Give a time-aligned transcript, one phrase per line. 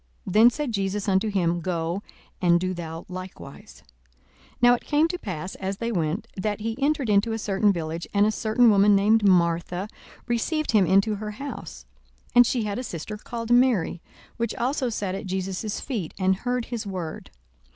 [0.25, 2.01] Then said Jesus unto him, Go,
[2.41, 3.83] and do thou likewise.
[4.53, 7.71] 42:010:038 Now it came to pass, as they went, that he entered into a certain
[7.71, 9.87] village: and a certain woman named Martha
[10.25, 11.85] received him into her house.
[12.29, 14.01] 42:010:039 And she had a sister called Mary,
[14.37, 17.29] which also sat at Jesus' feet, and heard his word.